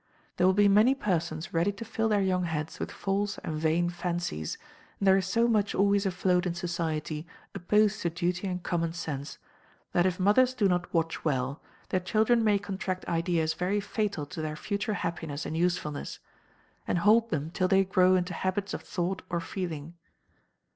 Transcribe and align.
There 0.37 0.47
will 0.47 0.55
be 0.55 0.67
many 0.67 0.95
persons 0.95 1.53
ready 1.53 1.71
to 1.73 1.85
fill 1.85 2.09
their 2.09 2.23
young 2.23 2.45
heads 2.45 2.79
with 2.79 2.89
false 2.91 3.37
and 3.43 3.53
vain 3.55 3.87
fancies, 3.91 4.57
and 4.97 5.07
there 5.07 5.15
is 5.17 5.27
so 5.27 5.47
much 5.47 5.75
always 5.75 6.07
afloat 6.07 6.47
in 6.47 6.55
society 6.55 7.27
opposed 7.53 8.01
to 8.01 8.09
duty 8.09 8.47
and 8.47 8.63
common 8.63 8.93
sense, 8.93 9.37
that 9.91 10.07
if 10.07 10.19
mothers 10.19 10.55
do 10.55 10.67
not 10.67 10.91
watch 10.91 11.23
well, 11.23 11.61
their 11.89 11.99
children 11.99 12.43
may 12.43 12.57
contract 12.57 13.05
ideas 13.07 13.53
very 13.53 13.79
fatal 13.79 14.25
to 14.25 14.41
their 14.41 14.55
future 14.55 14.95
happiness 14.95 15.45
and 15.45 15.55
usefulness, 15.55 16.17
and 16.87 16.97
hold 17.05 17.29
them 17.29 17.51
till 17.51 17.67
they 17.67 17.83
grow 17.85 18.15
into 18.15 18.33
habits 18.33 18.73
of 18.73 18.81
thought 18.81 19.21
or 19.29 19.39
feeling. 19.39 19.93